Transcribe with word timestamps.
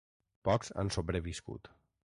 Pocs 0.49 0.73
han 0.83 0.89
sobreviscut. 0.97 1.73